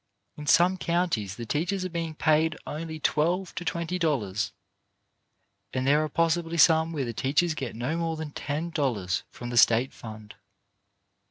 [0.35, 4.51] In some counties the teachers are being paid only twelve to twenty dollars,
[5.73, 9.51] and there are possibly some where the teachers get not more than ten dollars from
[9.51, 10.33] the state fund.